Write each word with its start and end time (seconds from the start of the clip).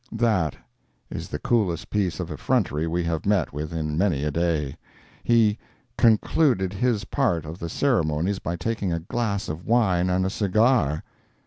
That 0.11 0.55
is 1.11 1.29
the 1.29 1.37
coolest 1.37 1.91
piece 1.91 2.19
of 2.19 2.31
effrontery 2.31 2.87
we 2.87 3.03
have 3.03 3.23
met 3.23 3.53
with 3.53 3.71
in 3.71 3.95
many 3.99 4.23
a 4.23 4.31
day. 4.31 4.75
He 5.23 5.59
"concluded 5.95 6.73
his 6.73 7.05
part 7.05 7.45
of 7.45 7.59
the 7.59 7.69
ceremonies 7.69 8.39
by 8.39 8.55
taking 8.55 8.91
a 8.91 8.99
glass 9.01 9.47
of 9.47 9.63
wine 9.67 10.09
and 10.09 10.25
a 10.25 10.31
cigar." 10.31 11.03